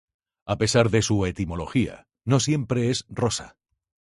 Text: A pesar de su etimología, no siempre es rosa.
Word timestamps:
A 0.47 0.57
pesar 0.57 0.89
de 0.89 1.03
su 1.03 1.27
etimología, 1.27 2.07
no 2.25 2.39
siempre 2.39 2.89
es 2.89 3.05
rosa. 3.07 3.55